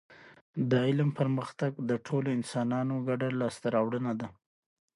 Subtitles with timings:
[0.69, 4.27] د علم پرمختګ د ټولو انسانانو ګډه لاسته راوړنه ده